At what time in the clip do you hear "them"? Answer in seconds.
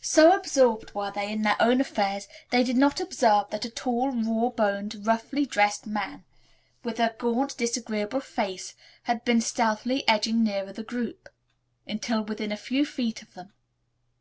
13.34-13.54